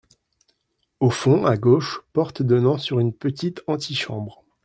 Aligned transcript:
Au 0.99 1.11
fond, 1.11 1.45
à 1.45 1.57
gauche, 1.57 2.01
porte 2.13 2.41
donnant 2.41 2.79
sur 2.79 2.99
une 2.99 3.13
petite 3.13 3.61
anti-chambre. 3.67 4.43